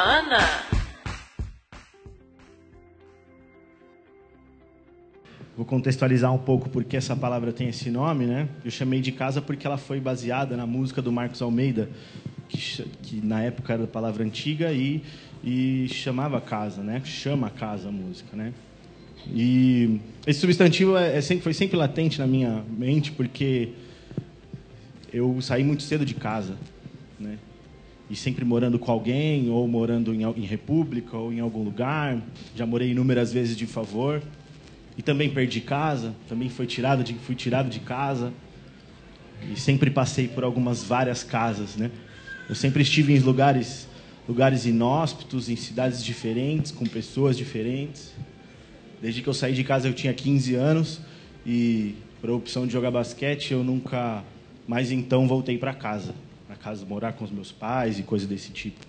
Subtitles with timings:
[0.00, 0.38] Urbana.
[5.54, 8.48] Vou contextualizar um pouco porque essa palavra tem esse nome, né?
[8.64, 11.90] Eu chamei de casa porque ela foi baseada na música do Marcos Almeida,
[12.48, 15.02] que, que na época era palavra antiga e,
[15.44, 17.02] e chamava casa, né?
[17.04, 18.54] Chama casa a música, né?
[19.26, 23.74] E esse substantivo é, é sempre, foi sempre latente na minha mente porque
[25.12, 26.56] eu saí muito cedo de casa,
[27.18, 27.36] né?
[28.10, 32.20] E sempre morando com alguém, ou morando em, em república, ou em algum lugar.
[32.56, 34.20] Já morei inúmeras vezes de favor.
[34.98, 38.32] E também perdi casa, também fui tirado de, fui tirado de casa.
[39.50, 41.90] E sempre passei por algumas várias casas, né?
[42.48, 43.88] Eu sempre estive em lugares,
[44.28, 48.12] lugares inóspitos, em cidades diferentes, com pessoas diferentes.
[49.00, 51.00] Desde que eu saí de casa eu tinha 15 anos
[51.46, 54.22] e por opção de jogar basquete eu nunca
[54.68, 56.14] mais então voltei para casa,
[56.50, 58.80] para casa morar com os meus pais e coisas desse tipo.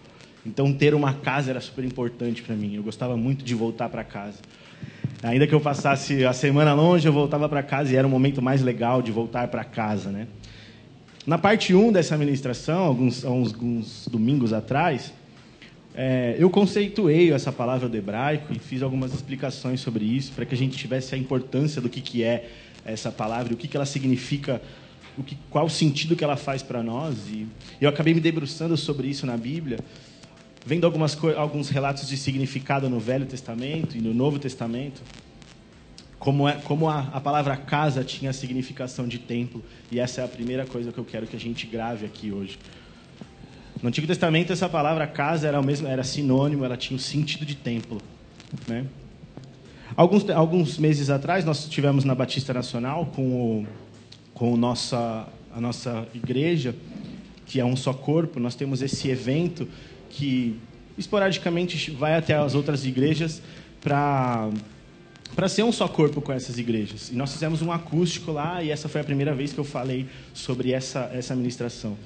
[0.44, 2.74] Então ter uma casa era super importante para mim.
[2.74, 4.40] Eu gostava muito de voltar para casa.
[5.22, 8.42] Ainda que eu passasse a semana longe, eu voltava para casa e era o momento
[8.42, 10.28] mais legal de voltar para casa, né?
[11.28, 15.14] Na parte 1 dessa ministração, alguns, alguns domingos atrás,
[15.94, 20.56] é, eu conceituei essa palavra do hebraico e fiz algumas explicações sobre isso para que
[20.56, 22.50] a gente tivesse a importância do que, que é
[22.84, 24.60] essa palavra, o que, que ela significa
[25.18, 27.16] o que, qual o sentido que ela faz para nós.
[27.30, 27.48] E
[27.80, 29.80] eu acabei me debruçando sobre isso na Bíblia,
[30.66, 35.02] vendo algumas alguns relatos de significado no Velho Testamento e no Novo Testamento,
[36.20, 40.24] como, é, como a, a palavra casa tinha a significação de templo, e essa é
[40.24, 42.60] a primeira coisa que eu quero que a gente grave aqui hoje.
[43.82, 47.44] No Antigo Testamento, essa palavra casa era, o mesmo, era sinônimo, ela tinha o sentido
[47.44, 48.00] de templo.
[48.68, 48.86] Né?
[49.96, 53.68] Alguns, alguns meses atrás, nós tivemos na Batista Nacional com o
[54.34, 56.76] com nossa, a nossa igreja,
[57.46, 59.68] que é um só corpo, nós temos esse evento
[60.10, 60.58] que
[60.98, 63.42] esporadicamente vai até as outras igrejas
[63.82, 64.50] para
[65.34, 67.10] para ser um só corpo com essas igrejas.
[67.10, 70.06] E nós fizemos um acústico lá e essa foi a primeira vez que eu falei
[70.34, 71.98] sobre essa essa ministração.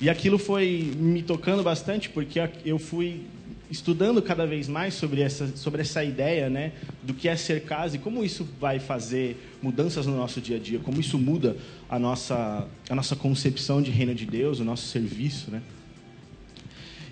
[0.00, 3.22] E aquilo foi me tocando bastante porque eu fui
[3.70, 7.96] estudando cada vez mais sobre essa, sobre essa ideia né, do que é ser casa
[7.96, 11.56] e como isso vai fazer mudanças no nosso dia a dia, como isso muda
[11.88, 15.50] a nossa, a nossa concepção de reino de Deus, o nosso serviço.
[15.50, 15.60] Né?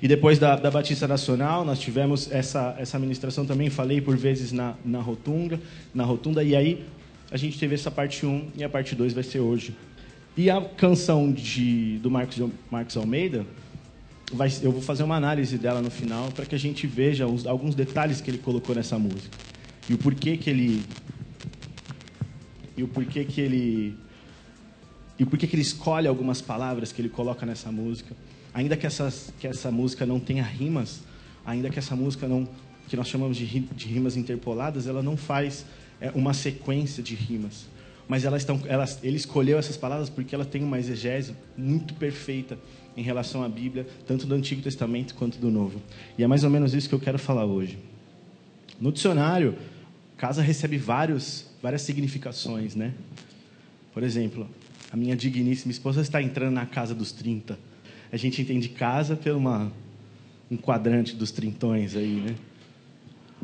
[0.00, 4.52] E depois da, da Batista Nacional, nós tivemos essa, essa ministração também, falei por vezes
[4.52, 5.60] na, na, rotunda,
[5.94, 6.84] na rotunda, e aí
[7.30, 9.74] a gente teve essa parte 1 e a parte 2 vai ser hoje.
[10.36, 12.38] E a canção de, do Marcos,
[12.70, 13.46] Marcos Almeida,
[14.32, 17.46] vai, eu vou fazer uma análise dela no final para que a gente veja os,
[17.46, 19.36] alguns detalhes que ele colocou nessa música.
[19.88, 20.84] E o porquê que ele
[22.76, 23.96] e o porquê que ele
[25.18, 28.14] e o porquê que ele escolhe algumas palavras que ele coloca nessa música,
[28.52, 31.02] ainda que essa que essa música não tenha rimas,
[31.44, 32.48] ainda que essa música não
[32.88, 35.64] que nós chamamos de, de rimas interpoladas, ela não faz
[36.00, 37.66] é, uma sequência de rimas.
[38.08, 42.56] Mas elas estão, elas, ele escolheu essas palavras porque ela tem uma exegese muito perfeita
[42.96, 45.82] em relação à Bíblia, tanto do Antigo Testamento quanto do Novo.
[46.16, 47.78] E é mais ou menos isso que eu quero falar hoje.
[48.80, 49.56] No dicionário,
[50.16, 52.94] casa recebe vários, várias significações, né?
[53.92, 54.48] Por exemplo,
[54.90, 57.58] a minha digníssima esposa está entrando na casa dos 30.
[58.10, 59.72] A gente entende casa pelo uma,
[60.50, 62.34] um quadrante dos trintões aí, né?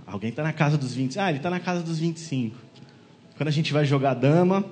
[0.06, 1.18] Alguém está na casa dos 20.
[1.18, 2.56] Ah, ele está na casa dos 25.
[3.36, 4.64] Quando a gente vai jogar dama,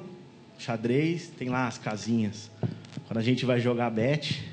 [0.59, 2.51] xadrez, tem lá as casinhas.
[3.07, 4.50] Quando a gente vai jogar bet,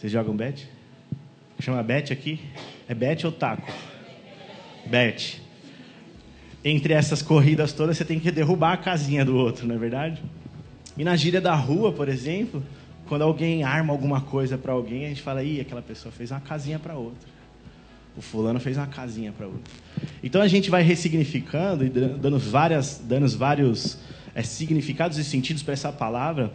[0.00, 0.66] vocês jogam bet?
[1.58, 2.40] Chama bet aqui?
[2.88, 3.70] É bet ou taco?
[4.86, 5.42] Bet.
[6.64, 10.22] Entre essas corridas todas, você tem que derrubar a casinha do outro, não é verdade?
[10.96, 12.62] E na gíria da rua, por exemplo,
[13.08, 16.40] quando alguém arma alguma coisa para alguém, a gente fala, ih, aquela pessoa fez uma
[16.40, 17.28] casinha para outra.
[18.16, 19.70] O fulano fez uma casinha para outro.
[20.24, 23.98] Então a gente vai ressignificando e dando, várias, dando vários
[24.34, 26.50] é, significados e sentidos para essa palavra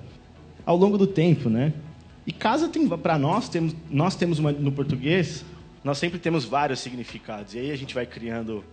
[0.66, 1.74] ao longo do tempo, né?
[2.26, 5.46] E casa tem para nós temos nós temos uma, no português
[5.84, 8.64] nós sempre temos vários significados e aí a gente vai criando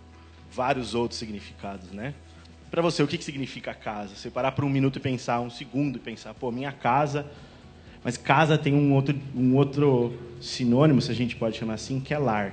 [0.50, 2.14] vários outros significados, né?
[2.70, 4.14] Para você o que, que significa casa?
[4.16, 7.26] Você parar por um minuto e pensar um segundo e pensar, pô, minha casa
[8.04, 12.12] mas casa tem um outro, um outro sinônimo, se a gente pode chamar assim, que
[12.12, 12.52] é lar.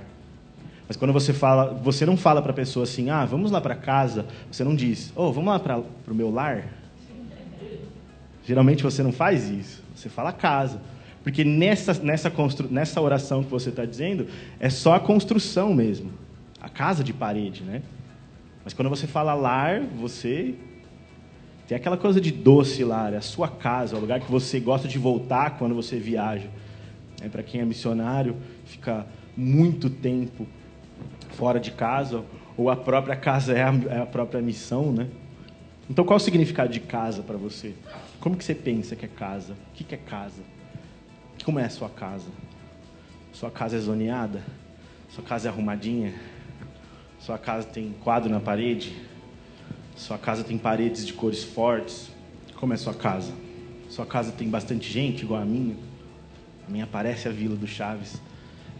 [0.87, 3.75] Mas quando você fala, você não fala para a pessoa assim, ah, vamos lá para
[3.75, 6.65] casa, você não diz, oh, vamos lá para o meu lar.
[8.45, 10.81] Geralmente você não faz isso, você fala casa.
[11.23, 12.31] Porque nessa, nessa,
[12.69, 14.27] nessa oração que você está dizendo,
[14.59, 16.11] é só a construção mesmo.
[16.61, 17.81] A casa de parede, né?
[18.63, 20.55] Mas quando você fala lar, você
[21.67, 24.59] tem aquela coisa de doce lar, é a sua casa, é o lugar que você
[24.59, 26.47] gosta de voltar quando você viaja.
[27.21, 28.35] É, Para quem é missionário,
[28.65, 29.05] fica
[29.35, 30.47] muito tempo
[31.31, 32.23] fora de casa,
[32.57, 35.07] ou a própria casa é a, é a própria missão, né?
[35.89, 37.73] Então, qual o significado de casa para você?
[38.19, 39.53] Como que você pensa que é casa?
[39.53, 40.43] O que, que é casa?
[41.43, 42.29] Como é a sua casa?
[43.31, 44.43] Sua casa é zoneada?
[45.09, 46.13] Sua casa é arrumadinha?
[47.19, 48.93] Sua casa tem quadro na parede?
[49.95, 52.09] Sua casa tem paredes de cores fortes?
[52.55, 53.33] Como é sua casa?
[53.89, 55.77] Sua casa tem bastante gente, igual a minha?
[56.67, 58.21] A minha parece a Vila do Chaves.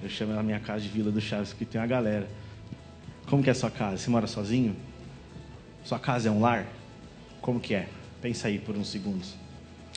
[0.03, 2.27] Eu chamo a minha casa de Vila do Chaves, porque tem uma galera.
[3.27, 3.97] Como que é sua casa?
[3.97, 4.75] Você mora sozinho?
[5.83, 6.67] Sua casa é um lar?
[7.41, 7.87] Como que é?
[8.21, 9.35] Pensa aí por uns segundos.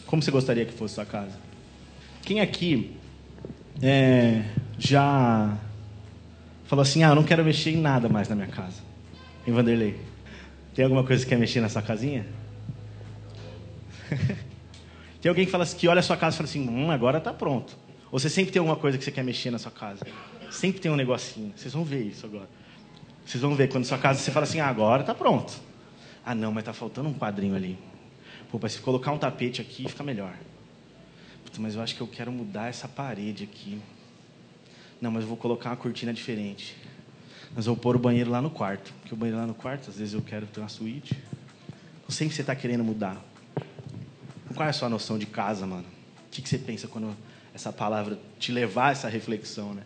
[0.06, 1.36] Como você gostaria que fosse sua casa?
[2.22, 2.96] Quem aqui
[3.80, 4.44] é,
[4.78, 5.56] já
[6.64, 8.80] falou assim: Ah, eu não quero mexer em nada mais na minha casa?
[9.46, 9.98] Em Vanderlei?
[10.74, 12.24] Tem alguma coisa que quer mexer na sua casinha?
[15.20, 17.18] tem alguém que fala assim, que olha a sua casa e fala assim: Hum, agora
[17.18, 17.76] está pronto.
[18.10, 20.06] Ou você sempre tem alguma coisa que você quer mexer na sua casa?
[20.50, 21.52] Sempre tem um negocinho.
[21.56, 22.48] Vocês vão ver isso agora.
[23.24, 25.52] Vocês vão ver quando sua casa você fala assim: ah, agora está pronto.
[26.24, 27.78] Ah, não, mas está faltando um quadrinho ali.
[28.52, 30.36] Pô, mas se colocar um tapete aqui, fica melhor.
[31.42, 33.80] Puta, mas eu acho que eu quero mudar essa parede aqui.
[35.00, 36.76] Não, mas eu vou colocar uma cortina diferente.
[37.56, 38.92] Mas eu vou pôr o banheiro lá no quarto.
[39.00, 41.16] Porque o banheiro lá no quarto, às vezes eu quero ter uma suíte.
[42.02, 43.24] Então, sempre você está querendo mudar.
[44.54, 45.86] Qual é a sua noção de casa, mano?
[46.26, 47.16] O que, que você pensa quando
[47.54, 49.82] essa palavra te levar a essa reflexão, né?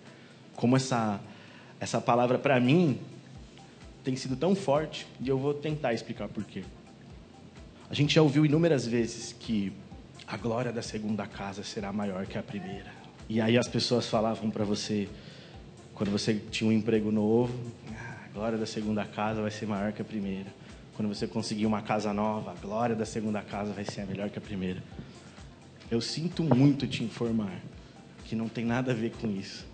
[0.56, 1.20] Como essa,
[1.78, 2.98] essa palavra, para mim,
[4.02, 6.64] tem sido tão forte e eu vou tentar explicar por quê.
[7.88, 9.72] A gente já ouviu inúmeras vezes que
[10.26, 12.92] a glória da segunda casa será maior que a primeira.
[13.28, 15.08] E aí as pessoas falavam para você,
[15.94, 17.54] quando você tinha um emprego novo,
[17.92, 20.52] ah, a glória da segunda casa vai ser maior que a primeira.
[20.96, 24.38] Quando você conseguir uma casa nova, a glória da segunda casa vai ser melhor que
[24.38, 24.82] a primeira.
[25.88, 27.60] Eu sinto muito te informar
[28.24, 29.64] que não tem nada a ver com isso.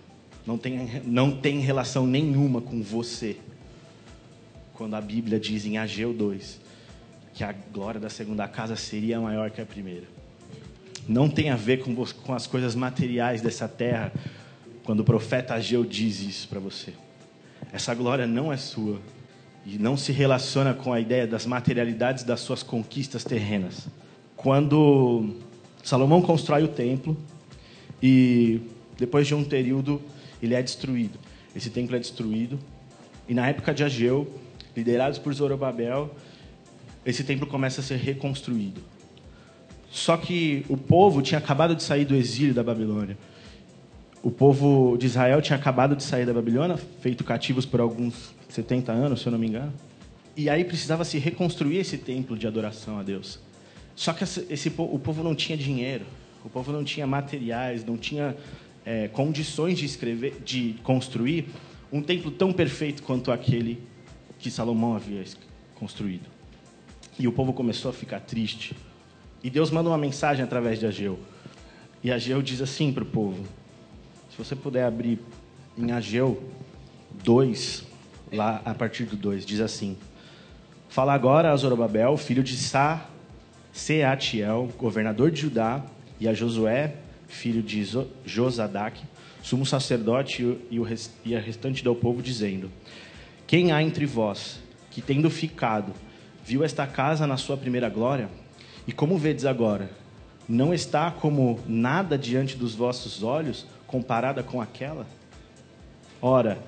[0.47, 3.39] Não tem, não tem relação nenhuma com você
[4.75, 6.61] quando a Bíblia diz em Ageu 2
[7.35, 10.07] que a glória da segunda casa seria maior que a primeira.
[11.09, 14.13] Não tem a ver com, com as coisas materiais dessa terra,
[14.85, 16.93] quando o profeta Ageu diz isso para você.
[17.73, 19.01] Essa glória não é sua
[19.65, 23.89] e não se relaciona com a ideia das materialidades das suas conquistas terrenas.
[24.37, 25.37] Quando
[25.83, 27.17] Salomão constrói o templo
[28.03, 28.61] e
[28.99, 30.03] depois de um período
[30.43, 31.19] ele é destruído.
[31.55, 32.59] Esse templo é destruído
[33.29, 34.41] e na época de Ageu
[34.77, 36.15] liderados por Zorobabel,
[37.05, 38.81] esse templo começa a ser reconstruído.
[39.91, 43.19] Só que o povo tinha acabado de sair do exílio da Babilônia.
[44.23, 48.93] O povo de Israel tinha acabado de sair da Babilônia, feito cativos por alguns 70
[48.93, 49.73] anos, se eu não me engano.
[50.37, 53.39] E aí precisava se reconstruir esse templo de adoração a Deus.
[53.95, 56.07] Só que esse, o povo não tinha dinheiro,
[56.45, 58.35] o povo não tinha materiais, não tinha
[58.87, 61.47] é, condições de escrever, de construir
[61.93, 63.83] um templo tão perfeito quanto aquele
[64.39, 65.23] que Salomão havia
[65.75, 66.42] construído.
[67.19, 68.75] E o povo começou a ficar triste.
[69.43, 71.19] E Deus manda uma mensagem através de Ageu.
[72.03, 73.45] E Ageu diz assim para o povo:
[74.31, 75.19] se você puder abrir
[75.77, 76.43] em Ageu
[77.23, 77.85] 2,
[78.33, 79.97] lá a partir do 2, diz assim:
[80.89, 83.09] Fala agora a Zorobabel, filho de Sa,
[83.73, 85.85] Seatiel, governador de Judá,
[86.21, 86.97] e a Josué,
[87.27, 87.85] filho de
[88.25, 89.01] Josadac,
[89.43, 92.71] sumo sacerdote e, o, restante do povo, dizendo:
[93.47, 94.61] quem há entre vós
[94.91, 95.93] que, tendo ficado,
[96.45, 98.29] viu esta casa na sua primeira glória?
[98.87, 99.91] E como vedes agora,
[100.49, 105.07] não está como nada diante dos vossos olhos comparada com aquela?
[106.21, 106.59] Ora,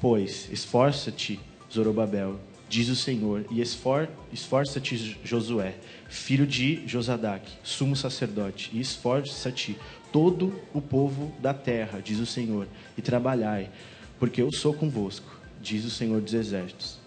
[0.00, 1.40] pois, esforça-te,
[1.72, 5.74] Zorobabel, diz o Senhor, e esfor, esforça-te, Josué,
[6.08, 9.78] filho de Josadac, sumo sacerdote, e esforça-te
[10.12, 13.70] todo o povo da terra, diz o Senhor, e trabalhai,
[14.18, 16.98] porque eu sou convosco diz o Senhor dos Exércitos.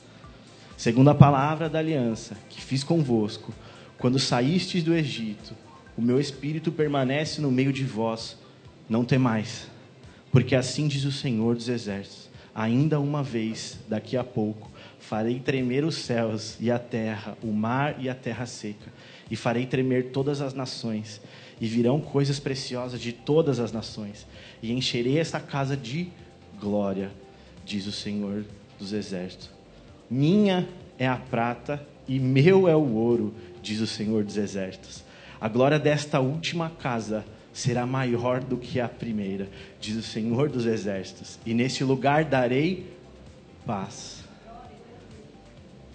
[0.82, 3.54] Segundo a palavra da aliança que fiz convosco,
[4.00, 5.54] quando saístes do Egito,
[5.96, 8.36] o meu espírito permanece no meio de vós,
[8.90, 9.68] não temais,
[10.32, 15.86] porque assim diz o Senhor dos Exércitos: ainda uma vez, daqui a pouco, farei tremer
[15.86, 18.92] os céus e a terra, o mar e a terra seca,
[19.30, 21.22] e farei tremer todas as nações,
[21.62, 24.26] e virão coisas preciosas de todas as nações,
[24.64, 26.08] e encherei esta casa de
[26.60, 27.12] glória
[27.64, 28.44] diz o Senhor
[28.80, 29.61] dos Exércitos.
[30.12, 30.68] Minha
[31.00, 35.06] é a prata e meu é o ouro, diz o Senhor dos Exércitos.
[35.40, 39.48] A glória desta última casa será maior do que a primeira,
[39.80, 41.40] diz o Senhor dos Exércitos.
[41.46, 42.92] E nesse lugar darei
[43.66, 44.26] paz,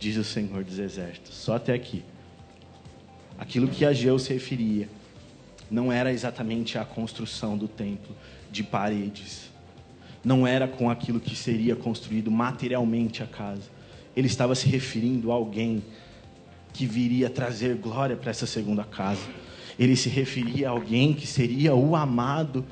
[0.00, 1.34] diz o Senhor dos Exércitos.
[1.34, 2.02] Só até aqui.
[3.38, 4.88] Aquilo que Ageu se referia
[5.70, 8.16] não era exatamente a construção do templo
[8.50, 9.54] de paredes
[10.26, 13.75] não era com aquilo que seria construído materialmente a casa.
[14.16, 15.82] Ele estava se referindo a alguém
[16.72, 19.20] que viria trazer glória para essa segunda casa.
[19.78, 22.64] Ele se referia a alguém que seria o amado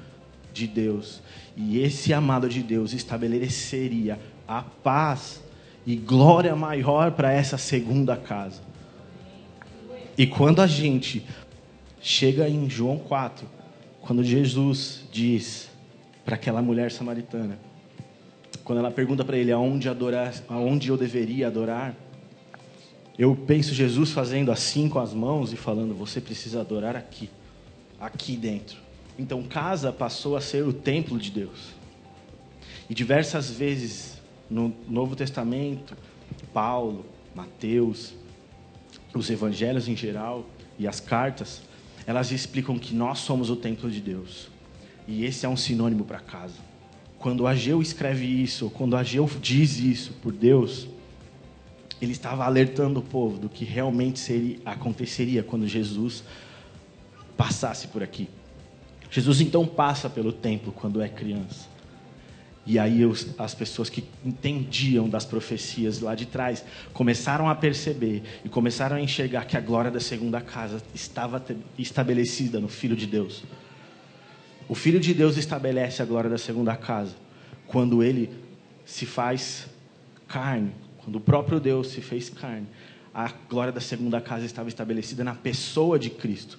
[0.52, 1.22] de Deus.
[1.56, 5.42] E esse amado de Deus estabeleceria a paz
[5.86, 8.62] e glória maior para essa segunda casa.
[10.16, 11.26] E quando a gente
[12.00, 13.46] chega em João 4,
[14.00, 15.68] quando Jesus diz
[16.24, 17.58] para aquela mulher samaritana,
[18.64, 21.94] quando ela pergunta para ele aonde adorar, aonde eu deveria adorar,
[23.18, 27.30] eu penso Jesus fazendo assim com as mãos e falando: você precisa adorar aqui,
[28.00, 28.78] aqui dentro.
[29.18, 31.74] Então, casa passou a ser o templo de Deus.
[32.90, 35.96] E diversas vezes no Novo Testamento,
[36.52, 38.14] Paulo, Mateus,
[39.14, 40.44] os evangelhos em geral
[40.78, 41.62] e as cartas,
[42.06, 44.48] elas explicam que nós somos o templo de Deus.
[45.06, 46.73] E esse é um sinônimo para casa.
[47.24, 50.86] Quando Ageu escreve isso, quando Ageu diz isso por Deus,
[51.98, 56.22] ele estava alertando o povo do que realmente seria, aconteceria quando Jesus
[57.34, 58.28] passasse por aqui.
[59.10, 61.66] Jesus então passa pelo templo quando é criança.
[62.66, 66.62] E aí os, as pessoas que entendiam das profecias lá de trás
[66.92, 71.42] começaram a perceber e começaram a enxergar que a glória da segunda casa estava
[71.78, 73.42] estabelecida no Filho de Deus.
[74.68, 77.14] O Filho de Deus estabelece a glória da segunda casa
[77.66, 78.30] quando ele
[78.84, 79.66] se faz
[80.26, 82.66] carne, quando o próprio Deus se fez carne.
[83.12, 86.58] A glória da segunda casa estava estabelecida na pessoa de Cristo.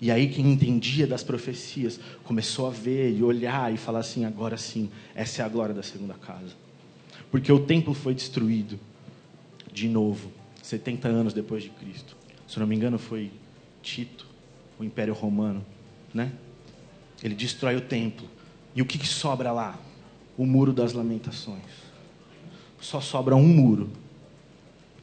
[0.00, 4.56] E aí quem entendia das profecias começou a ver e olhar e falar assim: agora
[4.56, 6.54] sim, essa é a glória da segunda casa.
[7.30, 8.78] Porque o templo foi destruído
[9.72, 10.30] de novo,
[10.62, 12.16] 70 anos depois de Cristo.
[12.46, 13.30] Se não me engano, foi
[13.82, 14.26] Tito,
[14.78, 15.64] o Império Romano,
[16.12, 16.32] né?
[17.22, 18.28] Ele destrói o templo.
[18.74, 19.78] E o que, que sobra lá?
[20.36, 21.62] O muro das lamentações.
[22.80, 23.90] Só sobra um muro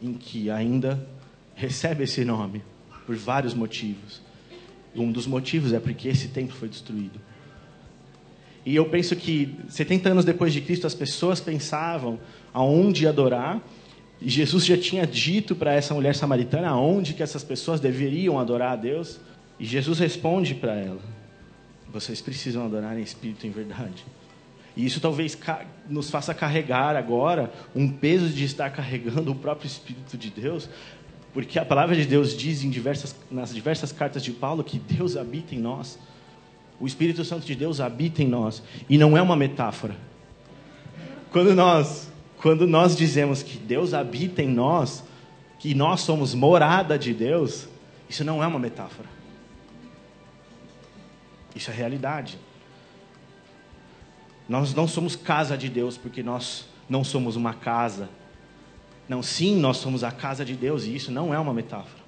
[0.01, 1.07] em que ainda
[1.55, 2.63] recebe esse nome
[3.05, 4.21] por vários motivos
[4.95, 7.19] um dos motivos é porque esse templo foi destruído.
[8.65, 12.19] E eu penso que 70 anos depois de Cristo, as pessoas pensavam
[12.53, 13.59] aonde adorar.
[14.19, 18.73] E Jesus já tinha dito para essa mulher samaritana aonde que essas pessoas deveriam adorar
[18.73, 19.19] a Deus.
[19.59, 21.01] E Jesus responde para ela:
[21.91, 24.05] Vocês precisam adorar em espírito e em verdade.
[24.75, 25.37] E isso talvez
[25.89, 30.69] nos faça carregar agora um peso de estar carregando o próprio Espírito de Deus,
[31.33, 35.17] porque a palavra de Deus diz em diversas, nas diversas cartas de Paulo que Deus
[35.17, 35.99] habita em nós.
[36.79, 38.63] O Espírito Santo de Deus habita em nós.
[38.89, 39.95] E não é uma metáfora.
[41.31, 45.03] Quando nós, quando nós dizemos que Deus habita em nós,
[45.59, 47.67] que nós somos morada de Deus,
[48.09, 49.07] isso não é uma metáfora.
[51.55, 52.37] Isso é realidade.
[54.47, 58.09] Nós não somos casa de Deus porque nós não somos uma casa
[59.11, 62.01] não, sim, nós somos a casa de Deus e isso não é uma metáfora.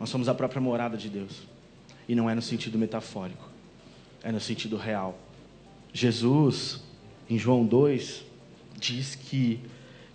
[0.00, 1.42] Nós somos a própria morada de Deus.
[2.08, 3.48] E não é no sentido metafórico,
[4.20, 5.16] é no sentido real.
[5.92, 6.82] Jesus,
[7.30, 8.24] em João 2,
[8.76, 9.60] diz que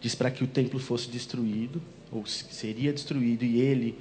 [0.02, 3.98] diz para que o templo fosse destruído, ou seria destruído, e ele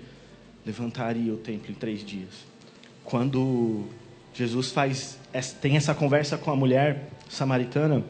[0.66, 2.44] levantaria o templo em três dias.
[3.04, 3.86] Quando
[4.38, 5.18] Jesus faz,
[5.60, 8.04] tem essa conversa com a mulher samaritana,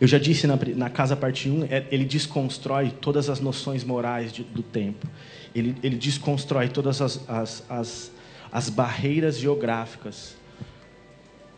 [0.00, 4.32] eu já disse na, na Casa Parte 1, é, ele desconstrói todas as noções morais
[4.32, 5.06] de, do tempo.
[5.54, 8.12] Ele, ele desconstrói todas as, as, as,
[8.50, 10.34] as barreiras geográficas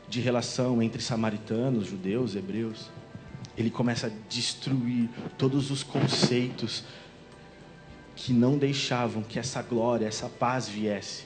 [0.07, 2.91] de relação entre samaritanos, judeus, hebreus.
[3.57, 5.09] Ele começa a destruir
[5.39, 6.85] todos os conceitos
[8.15, 11.25] que não deixavam que essa glória, essa paz viesse.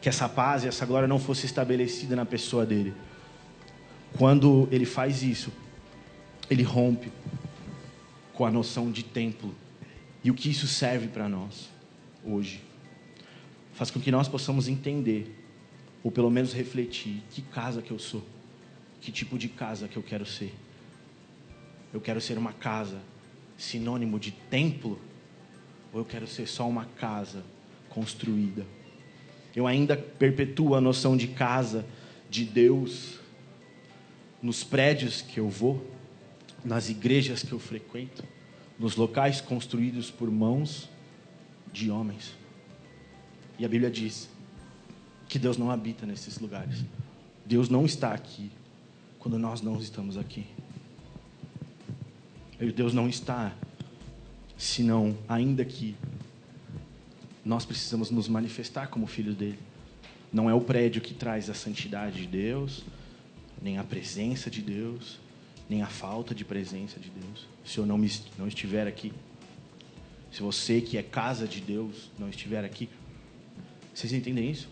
[0.00, 2.94] Que essa paz e essa glória não fosse estabelecida na pessoa dele.
[4.16, 5.52] Quando ele faz isso,
[6.48, 7.12] ele rompe
[8.32, 9.54] com a noção de templo
[10.22, 11.68] e o que isso serve para nós
[12.24, 12.62] hoje.
[13.74, 15.36] Faz com que nós possamos entender,
[16.02, 18.24] ou pelo menos refletir, que casa que eu sou,
[19.00, 20.54] que tipo de casa que eu quero ser.
[21.92, 23.00] Eu quero ser uma casa
[23.56, 24.98] sinônimo de templo,
[25.92, 27.44] ou eu quero ser só uma casa
[27.88, 28.66] construída?
[29.58, 31.84] Eu ainda perpetuo a noção de casa
[32.30, 33.18] de Deus
[34.40, 35.84] nos prédios que eu vou
[36.64, 38.22] nas igrejas que eu frequento,
[38.78, 40.88] nos locais construídos por mãos
[41.72, 42.36] de homens.
[43.58, 44.28] E a Bíblia diz
[45.28, 46.84] que Deus não habita nesses lugares.
[47.44, 48.52] Deus não está aqui
[49.18, 50.46] quando nós não estamos aqui.
[52.76, 53.52] Deus não está,
[54.56, 55.96] senão, ainda que
[57.48, 59.58] nós precisamos nos manifestar como filhos dele.
[60.30, 62.84] Não é o prédio que traz a santidade de Deus,
[63.62, 65.18] nem a presença de Deus,
[65.66, 67.46] nem a falta de presença de Deus.
[67.64, 69.14] Se eu não, me, não estiver aqui,
[70.30, 72.86] se você que é casa de Deus não estiver aqui,
[73.94, 74.68] vocês entendem isso?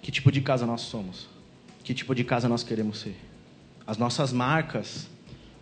[0.00, 1.26] Que tipo de casa nós somos?
[1.82, 3.16] Que tipo de casa nós queremos ser?
[3.84, 5.08] As nossas marcas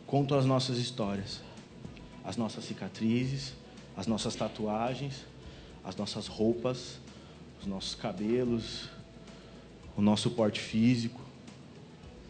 [0.06, 1.40] contam as nossas histórias,
[2.22, 3.54] as nossas cicatrizes,
[3.96, 5.24] as nossas tatuagens,
[5.84, 6.98] as nossas roupas,
[7.60, 8.88] os nossos cabelos,
[9.96, 11.20] o nosso porte físico.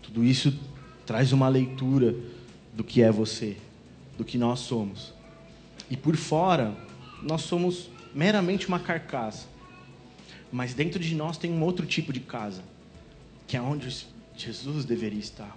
[0.02, 0.59] Tudo isso
[1.07, 2.14] traz uma leitura
[2.75, 3.57] do que é você,
[4.16, 5.12] do que nós somos.
[5.90, 6.75] E por fora,
[7.23, 9.47] nós somos meramente uma carcaça.
[10.50, 12.62] Mas dentro de nós tem um outro tipo de casa,
[13.47, 15.57] que é onde Jesus deveria estar.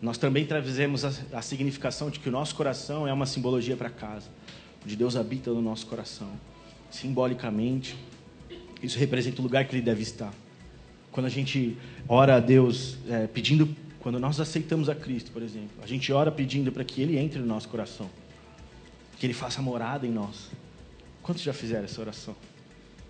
[0.00, 3.90] Nós também trazemos a, a significação de que o nosso coração é uma simbologia para
[3.90, 4.28] casa,
[4.84, 6.30] onde Deus habita no nosso coração.
[6.90, 7.96] Simbolicamente,
[8.82, 10.32] isso representa o lugar que Ele deve estar.
[11.10, 11.76] Quando a gente
[12.08, 16.30] ora a Deus é, pedindo, quando nós aceitamos a Cristo, por exemplo, a gente ora
[16.30, 18.10] pedindo para que Ele entre no nosso coração,
[19.18, 20.50] que Ele faça morada em nós.
[21.22, 22.36] Quantos já fizeram essa oração?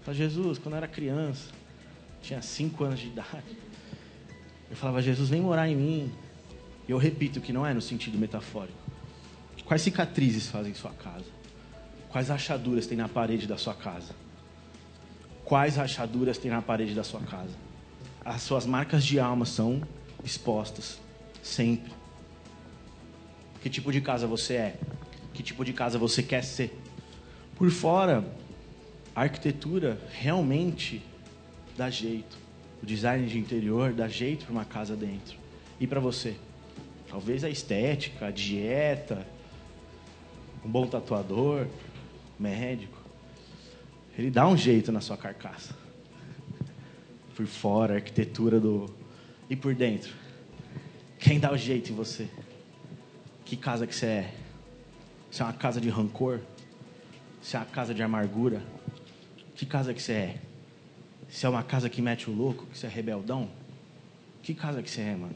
[0.03, 1.51] Fala, Jesus, quando eu era criança,
[2.23, 3.57] tinha cinco anos de idade,
[4.71, 6.13] eu falava, Jesus, vem morar em mim.
[6.87, 8.79] E eu repito que não é no sentido metafórico.
[9.65, 11.25] Quais cicatrizes fazem sua casa?
[12.15, 14.15] Quais rachaduras tem na parede da sua casa?
[15.45, 17.51] Quais rachaduras tem na parede da sua casa?
[18.25, 19.83] As suas marcas de alma são
[20.23, 21.01] expostas
[21.43, 21.93] sempre.
[23.61, 24.77] Que tipo de casa você é?
[25.33, 26.81] Que tipo de casa você quer ser?
[27.57, 28.25] Por fora,
[29.13, 31.03] a arquitetura realmente
[31.77, 32.39] dá jeito.
[32.81, 35.37] O design de interior dá jeito para uma casa dentro.
[35.81, 36.37] E para você?
[37.09, 39.27] Talvez a estética, a dieta,
[40.65, 41.67] um bom tatuador,
[42.39, 42.99] médico.
[44.17, 45.77] Ele dá um jeito na sua carcaça.
[47.35, 48.89] Por fora, a arquitetura do.
[49.51, 50.13] E por dentro?
[51.19, 52.29] Quem dá o jeito em você?
[53.45, 54.35] Que casa que você é?
[55.31, 56.41] Você é uma casa de rancor?
[57.43, 58.63] Você é uma casa de amargura?
[59.55, 60.41] Que casa que você é?
[61.29, 62.67] Você é uma casa que mete o louco?
[62.67, 63.51] Que você é rebeldão?
[64.43, 65.35] Que casa que você é, mano?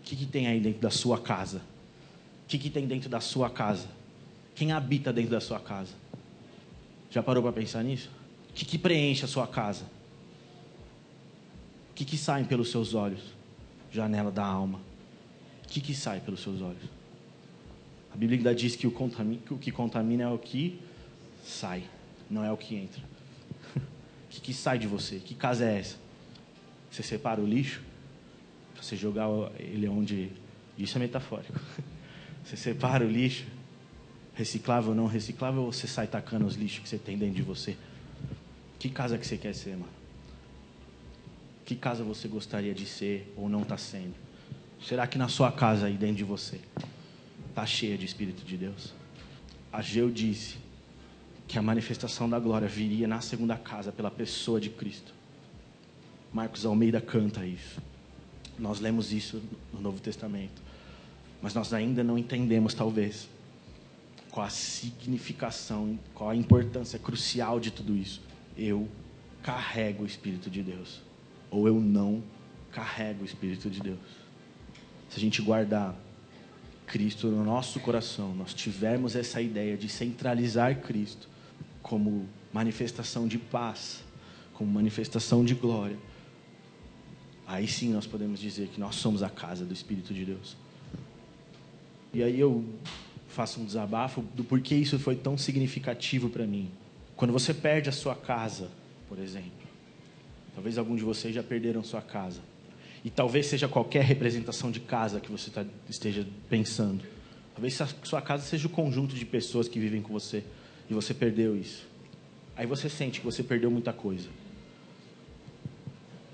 [0.00, 1.58] O que, que tem aí dentro da sua casa?
[2.44, 3.88] O que, que tem dentro da sua casa?
[4.60, 5.94] Quem habita dentro da sua casa?
[7.10, 8.10] Já parou para pensar nisso?
[8.50, 9.86] O que, que preenche a sua casa?
[11.90, 13.22] O que, que sai pelos seus olhos?
[13.90, 14.78] Janela da alma.
[15.64, 16.82] O que, que sai pelos seus olhos?
[18.12, 20.78] A Bíblia ainda diz que o, que o que contamina é o que
[21.42, 21.82] sai,
[22.28, 23.02] não é o que entra.
[23.80, 25.20] O que, que sai de você?
[25.20, 25.96] Que casa é essa?
[26.90, 27.80] Você separa o lixo?
[28.78, 29.26] Você jogar
[29.58, 30.30] ele onde.
[30.76, 31.58] Isso é metafórico.
[32.44, 33.44] Você separa o lixo,
[34.34, 37.42] reciclável ou não reciclável, ou você sai tacando os lixos que você tem dentro de
[37.42, 37.76] você?
[38.78, 39.92] Que casa que você quer ser, mano?
[41.64, 44.14] Que casa você gostaria de ser ou não está sendo?
[44.82, 46.58] Será que na sua casa aí dentro de você
[47.50, 48.94] está cheia de Espírito de Deus?
[49.72, 50.56] Ageu disse
[51.46, 55.12] que a manifestação da glória viria na segunda casa pela pessoa de Cristo.
[56.32, 57.80] Marcos Almeida canta isso.
[58.58, 60.62] Nós lemos isso no Novo Testamento.
[61.42, 63.28] Mas nós ainda não entendemos, talvez,
[64.30, 68.22] qual a significação, qual a importância crucial de tudo isso.
[68.56, 68.88] Eu
[69.42, 71.02] carrego o Espírito de Deus.
[71.50, 72.22] Ou eu não
[72.70, 73.98] carrego o Espírito de Deus.
[75.08, 75.96] Se a gente guardar
[76.86, 81.28] Cristo no nosso coração, nós tivermos essa ideia de centralizar Cristo
[81.82, 84.04] como manifestação de paz,
[84.54, 85.96] como manifestação de glória,
[87.46, 90.56] aí sim nós podemos dizer que nós somos a casa do Espírito de Deus.
[92.12, 92.64] E aí eu
[93.30, 96.70] faço um desabafo do porquê isso foi tão significativo para mim.
[97.16, 98.70] Quando você perde a sua casa,
[99.08, 99.50] por exemplo,
[100.54, 102.40] talvez algum de vocês já perderam sua casa.
[103.04, 107.02] E talvez seja qualquer representação de casa que você tá, esteja pensando.
[107.54, 110.44] Talvez sua casa seja o conjunto de pessoas que vivem com você
[110.88, 111.86] e você perdeu isso.
[112.56, 114.28] Aí você sente que você perdeu muita coisa.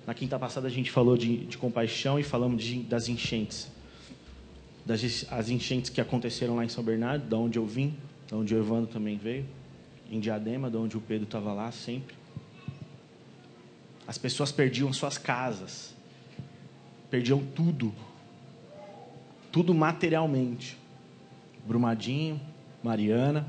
[0.07, 3.69] Na quinta passada a gente falou de, de compaixão e falamos de, das enchentes.
[4.87, 7.97] Das as enchentes que aconteceram lá em São Bernardo, da onde eu vim,
[8.31, 9.45] da onde o Evandro também veio,
[10.11, 12.15] em Diadema, da onde o Pedro estava lá sempre.
[14.07, 15.93] As pessoas perdiam suas casas,
[17.11, 17.93] perdiam tudo,
[19.51, 20.79] tudo materialmente.
[21.67, 22.41] Brumadinho,
[22.81, 23.45] Mariana,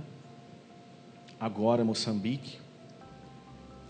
[1.40, 2.58] agora Moçambique.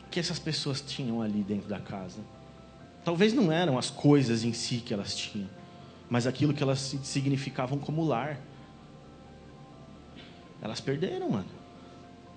[0.06, 2.20] O que essas pessoas tinham ali dentro da casa?
[3.06, 5.48] Talvez não eram as coisas em si que elas tinham,
[6.10, 8.40] mas aquilo que elas significavam como lar.
[10.62, 11.50] Elas perderam, mano.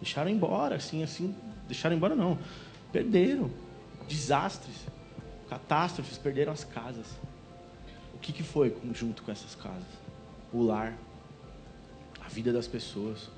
[0.00, 1.34] Deixaram embora, assim, assim.
[1.66, 2.38] Deixaram embora, não.
[2.92, 3.50] Perderam.
[4.08, 4.86] Desastres,
[5.48, 7.06] catástrofes, perderam as casas.
[8.14, 9.88] O que, que foi junto com essas casas?
[10.52, 10.98] O lar,
[12.20, 13.30] a vida das pessoas.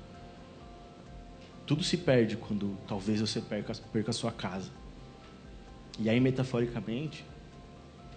[1.65, 4.69] Tudo se perde quando talvez você perca, perca a sua casa.
[5.99, 7.23] E aí, metaforicamente,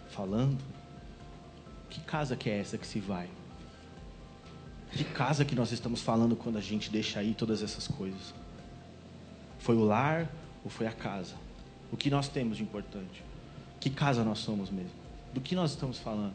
[0.08, 0.58] falando,
[1.96, 3.26] que casa que é essa que se vai?
[4.92, 8.34] Que casa que nós estamos falando quando a gente deixa aí todas essas coisas?
[9.58, 10.30] Foi o lar
[10.62, 11.34] ou foi a casa?
[11.90, 13.22] O que nós temos de importante?
[13.80, 14.92] Que casa nós somos mesmo?
[15.32, 16.34] Do que nós estamos falando?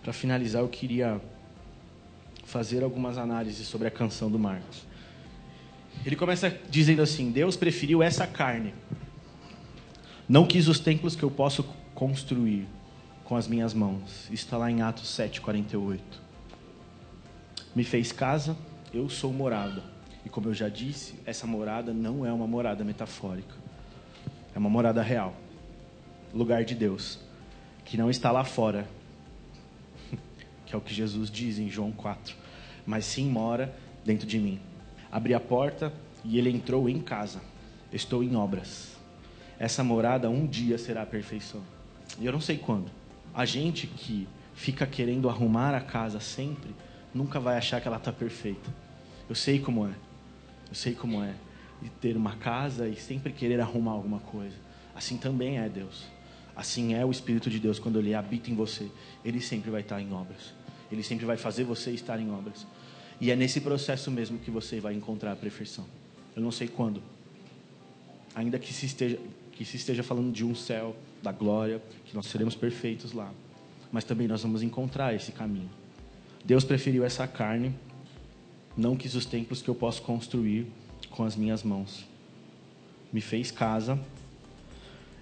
[0.00, 1.20] Para finalizar, eu queria
[2.44, 4.84] fazer algumas análises sobre a canção do Marcos.
[6.06, 8.72] Ele começa dizendo assim: Deus preferiu essa carne.
[10.28, 12.68] Não quis os templos que eu posso construir
[13.24, 14.28] com as minhas mãos.
[14.30, 16.00] Está lá em Atos 7:48.
[17.74, 18.56] Me fez casa,
[18.92, 19.82] eu sou morada.
[20.24, 23.54] E como eu já disse, essa morada não é uma morada metafórica.
[24.54, 25.34] É uma morada real.
[26.32, 27.18] Lugar de Deus,
[27.84, 28.88] que não está lá fora,
[30.64, 32.34] que é o que Jesus diz em João 4,
[32.86, 34.60] mas sim mora dentro de mim.
[35.10, 35.92] Abri a porta
[36.24, 37.40] e ele entrou em casa.
[37.92, 38.96] Estou em obras.
[39.58, 41.62] Essa morada um dia será a perfeição.
[42.18, 42.90] E eu não sei quando.
[43.34, 46.74] A gente que fica querendo arrumar a casa sempre,
[47.12, 48.72] nunca vai achar que ela está perfeita.
[49.28, 49.94] Eu sei como é.
[50.68, 51.34] Eu sei como é.
[51.82, 54.56] E ter uma casa e sempre querer arrumar alguma coisa.
[54.94, 56.04] Assim também é Deus.
[56.54, 58.88] Assim é o Espírito de Deus quando ele habita em você.
[59.24, 60.54] Ele sempre vai estar em obras.
[60.90, 62.66] Ele sempre vai fazer você estar em obras.
[63.20, 65.86] E é nesse processo mesmo que você vai encontrar a perfeição.
[66.36, 67.02] Eu não sei quando.
[68.34, 69.18] Ainda que se esteja,
[69.52, 73.32] que se esteja falando de um céu, da glória, que nós seremos perfeitos lá.
[73.90, 75.70] Mas também nós vamos encontrar esse caminho.
[76.44, 77.74] Deus preferiu essa carne,
[78.76, 80.66] não quis os templos que eu posso construir
[81.10, 82.04] com as minhas mãos.
[83.10, 83.98] Me fez casa,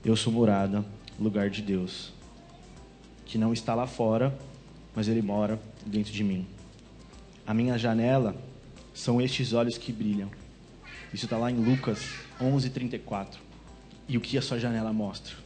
[0.04, 0.84] eu sou morada,
[1.20, 2.12] lugar de Deus,
[3.24, 4.36] que não está lá fora,
[4.96, 6.44] mas Ele mora dentro de mim.
[7.46, 8.34] A minha janela
[8.92, 10.30] são estes olhos que brilham.
[11.14, 12.00] Isso está lá em Lucas
[12.40, 13.38] 11:34.
[14.08, 15.41] E o que a sua janela mostra?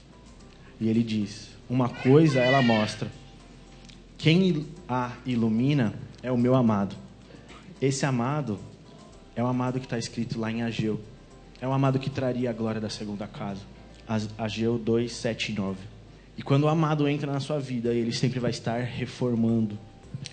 [0.81, 3.11] E ele diz: Uma coisa ela mostra.
[4.19, 6.97] Quem a ilumina é o meu amado.
[7.81, 8.59] Esse amado
[9.35, 11.01] é o amado que está escrito lá em Ageu.
[11.61, 13.61] É o amado que traria a glória da segunda casa.
[14.39, 15.79] Ageu 2, 7 e 9.
[16.37, 19.79] E quando o amado entra na sua vida, ele sempre vai estar reformando,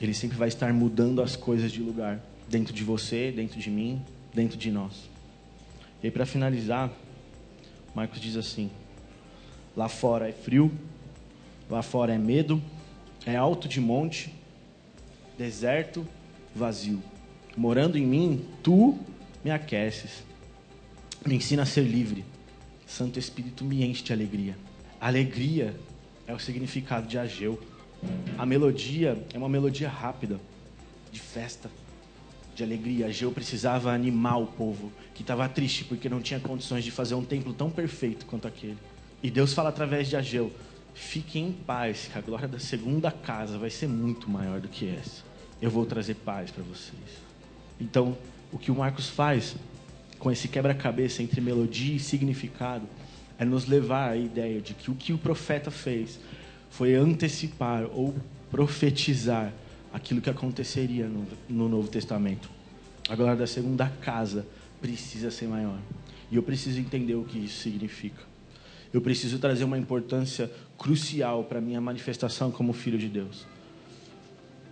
[0.02, 4.02] ele sempre vai estar mudando as coisas de lugar, dentro de você, dentro de mim,
[4.34, 5.10] dentro de nós.
[6.04, 6.92] E para finalizar,
[7.96, 8.70] Marcos diz assim:
[9.76, 10.72] Lá fora é frio,
[11.70, 12.62] lá fora é medo,
[13.26, 14.34] é alto de monte,
[15.38, 16.06] deserto,
[16.56, 17.02] vazio.
[17.58, 18.98] Morando em mim, tu
[19.44, 20.24] me aqueces,
[21.26, 22.24] me ensina a ser livre.
[22.86, 24.56] Santo Espírito me enche de alegria.
[25.02, 25.76] Alegria
[26.28, 27.60] é o significado de Ageu.
[28.38, 30.40] A melodia é uma melodia rápida,
[31.12, 31.70] de festa,
[32.56, 33.08] de alegria.
[33.08, 37.24] Ageu precisava animar o povo que estava triste porque não tinha condições de fazer um
[37.26, 38.78] templo tão perfeito quanto aquele.
[39.24, 40.52] E Deus fala através de Ageu:
[40.94, 44.90] fiquem em paz, que a glória da segunda casa vai ser muito maior do que
[44.90, 45.24] essa.
[45.62, 47.24] Eu vou trazer paz para vocês.
[47.80, 48.18] Então,
[48.52, 49.56] o que o Marcos faz
[50.20, 52.86] com esse quebra-cabeça entre melodia e significado
[53.40, 56.20] é nos levar à ideia de que o que o profeta fez
[56.70, 58.14] foi antecipar ou
[58.52, 59.54] profetizar
[59.94, 62.50] aquilo que aconteceria no, no Novo Testamento.
[63.08, 64.46] A glória da segunda casa
[64.82, 65.80] precisa ser maior.
[66.30, 68.33] E eu preciso entender o que isso significa.
[68.94, 73.48] Eu preciso trazer uma importância crucial para a minha manifestação como filho de Deus.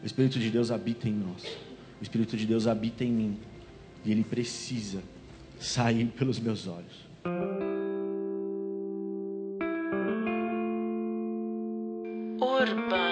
[0.04, 1.44] O Espírito de Deus habita em nós.
[2.00, 3.40] O Espírito de Deus habita em mim.
[4.06, 5.02] E ele precisa
[5.60, 7.10] sair pelos meus olhos.
[12.40, 13.11] Urbana.